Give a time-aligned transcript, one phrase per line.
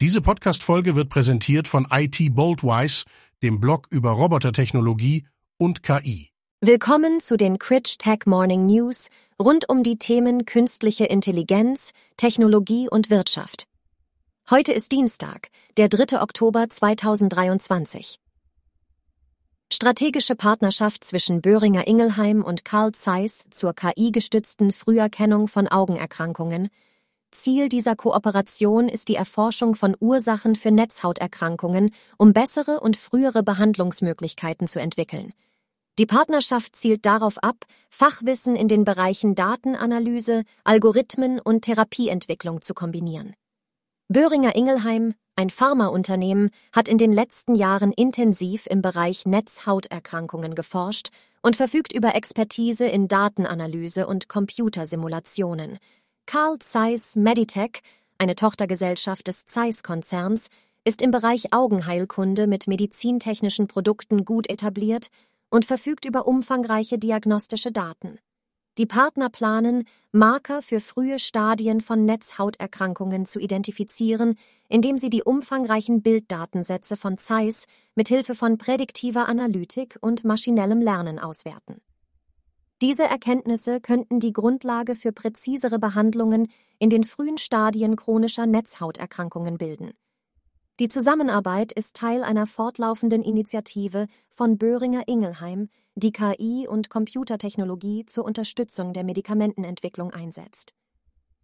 [0.00, 3.04] Diese Podcast-Folge wird präsentiert von IT Boldwise,
[3.42, 5.26] dem Blog über Robotertechnologie
[5.58, 6.30] und KI.
[6.60, 9.08] Willkommen zu den Critch Tech Morning News
[9.42, 13.64] rund um die Themen künstliche Intelligenz, Technologie und Wirtschaft.
[14.48, 16.22] Heute ist Dienstag, der 3.
[16.22, 18.20] Oktober 2023.
[19.72, 26.68] Strategische Partnerschaft zwischen Böhringer Ingelheim und Carl Zeiss zur KI-gestützten Früherkennung von Augenerkrankungen–
[27.30, 34.66] Ziel dieser Kooperation ist die Erforschung von Ursachen für Netzhauterkrankungen, um bessere und frühere Behandlungsmöglichkeiten
[34.66, 35.32] zu entwickeln.
[35.98, 43.34] Die Partnerschaft zielt darauf ab, Fachwissen in den Bereichen Datenanalyse, Algorithmen und Therapieentwicklung zu kombinieren.
[44.08, 51.08] Böhringer Ingelheim, ein Pharmaunternehmen, hat in den letzten Jahren intensiv im Bereich Netzhauterkrankungen geforscht
[51.42, 55.78] und verfügt über Expertise in Datenanalyse und Computersimulationen.
[56.28, 57.80] Carl Zeiss Meditech,
[58.18, 60.50] eine Tochtergesellschaft des Zeiss-Konzerns,
[60.84, 65.08] ist im Bereich Augenheilkunde mit medizintechnischen Produkten gut etabliert
[65.48, 68.18] und verfügt über umfangreiche diagnostische Daten.
[68.76, 74.34] Die Partner planen, Marker für frühe Stadien von Netzhauterkrankungen zu identifizieren,
[74.68, 81.18] indem sie die umfangreichen Bilddatensätze von Zeiss mit Hilfe von prädiktiver Analytik und maschinellem Lernen
[81.18, 81.80] auswerten.
[82.80, 86.46] Diese Erkenntnisse könnten die Grundlage für präzisere Behandlungen
[86.78, 89.94] in den frühen Stadien chronischer Netzhauterkrankungen bilden.
[90.78, 98.24] Die Zusammenarbeit ist Teil einer fortlaufenden Initiative von Böhringer Ingelheim, die KI und Computertechnologie zur
[98.24, 100.74] Unterstützung der Medikamentenentwicklung einsetzt.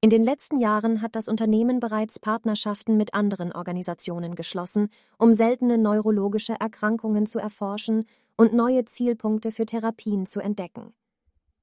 [0.00, 5.76] In den letzten Jahren hat das Unternehmen bereits Partnerschaften mit anderen Organisationen geschlossen, um seltene
[5.76, 8.06] neurologische Erkrankungen zu erforschen
[8.36, 10.94] und neue Zielpunkte für Therapien zu entdecken.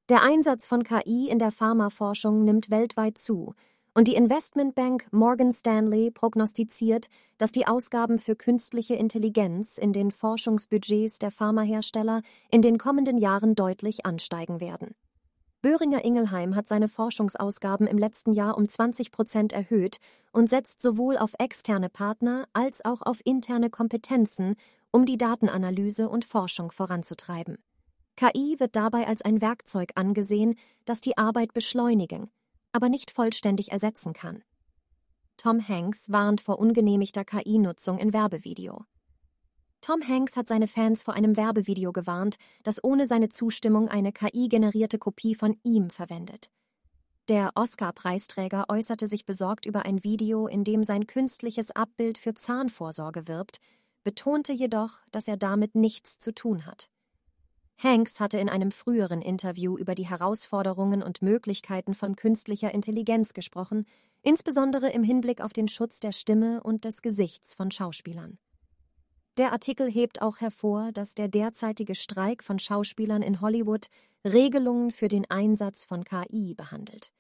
[0.08, 3.56] Der Einsatz von KI in der Pharmaforschung nimmt weltweit zu,
[3.96, 7.08] und die Investmentbank Morgan Stanley prognostiziert,
[7.40, 13.56] dass die Ausgaben für künstliche Intelligenz in den Forschungsbudgets der Pharmahersteller in den kommenden Jahren
[13.56, 14.94] deutlich ansteigen werden.
[15.64, 19.98] Böhringer Ingelheim hat seine Forschungsausgaben im letzten Jahr um 20 Prozent erhöht
[20.32, 24.56] und setzt sowohl auf externe Partner als auch auf interne Kompetenzen,
[24.92, 27.58] um die Datenanalyse und Forschung voranzutreiben.
[28.16, 30.56] KI wird dabei als ein Werkzeug angesehen,
[30.86, 32.30] das die Arbeit beschleunigen,
[32.72, 34.44] aber nicht vollständig ersetzen kann.
[35.38, 38.86] Tom Hanks warnt vor ungenehmigter KI-Nutzung in Werbevideo.
[39.82, 44.98] Tom Hanks hat seine Fans vor einem Werbevideo gewarnt, das ohne seine Zustimmung eine KI-generierte
[44.98, 46.50] Kopie von ihm verwendet.
[47.28, 53.28] Der Oscar-Preisträger äußerte sich besorgt über ein Video, in dem sein künstliches Abbild für Zahnvorsorge
[53.28, 53.60] wirbt,
[54.04, 56.90] betonte jedoch, dass er damit nichts zu tun hat.
[57.78, 63.86] Hanks hatte in einem früheren Interview über die Herausforderungen und Möglichkeiten von künstlicher Intelligenz gesprochen,
[64.22, 68.38] insbesondere im Hinblick auf den Schutz der Stimme und des Gesichts von Schauspielern.
[69.38, 73.88] Der Artikel hebt auch hervor, dass der derzeitige Streik von Schauspielern in Hollywood
[74.24, 77.12] Regelungen für den Einsatz von KI behandelt.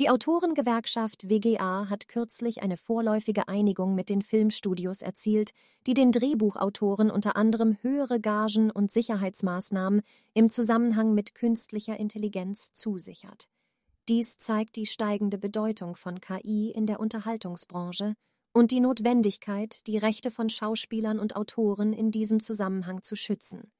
[0.00, 5.52] Die Autorengewerkschaft WGA hat kürzlich eine vorläufige Einigung mit den Filmstudios erzielt,
[5.88, 10.02] die den Drehbuchautoren unter anderem höhere Gagen und Sicherheitsmaßnahmen
[10.34, 13.48] im Zusammenhang mit künstlicher Intelligenz zusichert.
[14.08, 18.14] Dies zeigt die steigende Bedeutung von KI in der Unterhaltungsbranche
[18.52, 23.72] und die Notwendigkeit, die Rechte von Schauspielern und Autoren in diesem Zusammenhang zu schützen.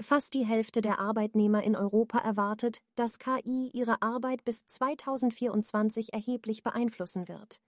[0.00, 6.64] Fast die Hälfte der Arbeitnehmer in Europa erwartet, dass KI ihre Arbeit bis 2024 erheblich
[6.64, 7.60] beeinflussen wird.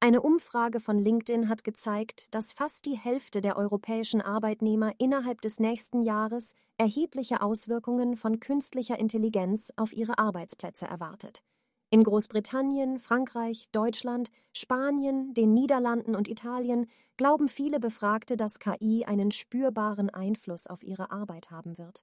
[0.00, 5.60] Eine Umfrage von LinkedIn hat gezeigt, dass fast die Hälfte der europäischen Arbeitnehmer innerhalb des
[5.60, 11.44] nächsten Jahres erhebliche Auswirkungen von künstlicher Intelligenz auf ihre Arbeitsplätze erwartet.
[11.92, 16.86] In Großbritannien, Frankreich, Deutschland, Spanien, den Niederlanden und Italien
[17.18, 22.02] glauben viele Befragte, dass KI einen spürbaren Einfluss auf ihre Arbeit haben wird.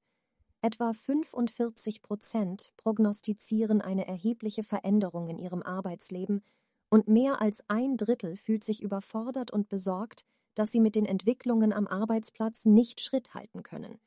[0.62, 6.44] Etwa 45 Prozent prognostizieren eine erhebliche Veränderung in ihrem Arbeitsleben
[6.92, 10.24] und mehr als ein Drittel fühlt sich überfordert und besorgt,
[10.54, 13.98] dass sie mit den Entwicklungen am Arbeitsplatz nicht Schritt halten können.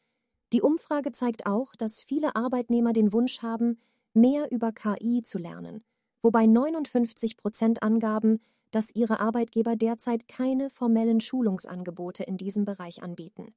[0.52, 3.80] Die Umfrage zeigt auch, dass viele Arbeitnehmer den Wunsch haben,
[4.14, 5.82] mehr über KI zu lernen,
[6.22, 13.54] wobei 59 Prozent angaben, dass ihre Arbeitgeber derzeit keine formellen Schulungsangebote in diesem Bereich anbieten.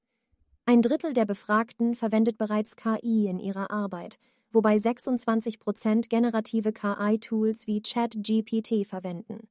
[0.66, 4.18] Ein Drittel der Befragten verwendet bereits KI in ihrer Arbeit,
[4.52, 9.48] wobei 26 Prozent generative KI-Tools wie ChatGPT verwenden.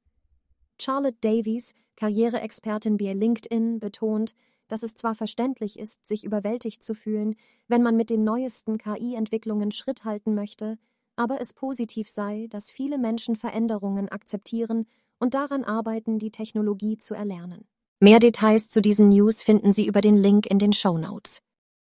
[0.79, 4.35] Charlotte Davies, Karriereexpertin bei LinkedIn, betont,
[4.67, 7.35] dass es zwar verständlich ist, sich überwältigt zu fühlen,
[7.67, 10.77] wenn man mit den neuesten KI-Entwicklungen Schritt halten möchte,
[11.15, 14.87] aber es positiv sei, dass viele Menschen Veränderungen akzeptieren
[15.19, 17.67] und daran arbeiten, die Technologie zu erlernen.
[17.99, 21.41] Mehr Details zu diesen News finden Sie über den Link in den Show Notes.